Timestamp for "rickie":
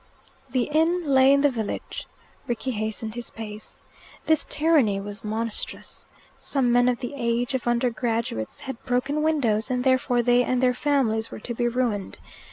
2.47-2.71